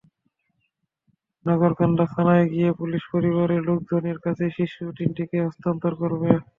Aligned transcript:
নগরকান্দা 1.45 2.05
থানায় 2.13 2.45
গিয়ে 2.53 2.69
পুলিশ 2.79 3.03
পরিবারের 3.13 3.61
লোকজনের 3.69 4.17
কাছে 4.25 4.45
শিশু 4.57 4.83
তিনটিকে 4.97 5.37
হস্তান্তর 5.45 5.93
করবে। 6.01 6.31